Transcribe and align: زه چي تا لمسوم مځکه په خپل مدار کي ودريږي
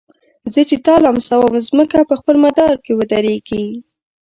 زه 0.53 0.61
چي 0.69 0.77
تا 0.85 0.93
لمسوم 1.05 1.45
مځکه 1.77 1.99
په 2.09 2.15
خپل 2.19 2.35
مدار 2.45 2.75
کي 2.85 2.91
ودريږي 2.95 3.65